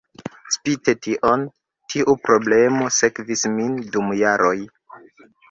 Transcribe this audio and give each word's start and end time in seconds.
Spite 0.53 0.93
tion, 1.07 1.43
tiu 1.93 2.15
problemo 2.23 2.89
sekvis 3.01 3.45
min 3.59 3.79
dum 3.93 4.11
jaroj. 4.25 4.57